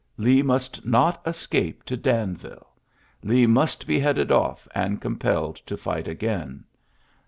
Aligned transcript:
Lee 0.17 0.41
must 0.41 0.83
not 0.83 1.21
escape 1.27 1.83
to 1.83 1.95
DanviUe. 1.95 2.63
Lee 3.23 3.45
must 3.45 3.85
be 3.85 3.99
headed 3.99 4.29
of^ 4.29 4.67
and 4.73 4.99
compelled 4.99 5.57
to 5.57 5.77
fight 5.77 6.07
again. 6.07 6.63